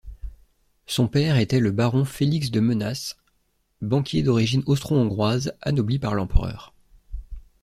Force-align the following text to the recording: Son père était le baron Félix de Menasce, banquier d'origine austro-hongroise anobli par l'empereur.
Son 0.87 1.07
père 1.07 1.37
était 1.37 1.59
le 1.59 1.69
baron 1.69 2.05
Félix 2.05 2.49
de 2.49 2.59
Menasce, 2.59 3.17
banquier 3.81 4.23
d'origine 4.23 4.63
austro-hongroise 4.65 5.53
anobli 5.61 5.99
par 5.99 6.15
l'empereur. 6.15 6.73